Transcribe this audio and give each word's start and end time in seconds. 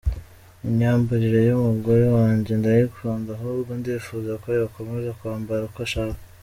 Imyambarire 0.67 1.39
y’umugore 1.49 2.05
wanjye 2.17 2.51
ndayikunda 2.59 3.29
ahubwo 3.37 3.71
ndifuza 3.79 4.31
ko 4.43 4.47
yakomeza 4.59 5.09
kwambara 5.19 5.63
uko 5.69 5.79
ashaka. 5.87 6.21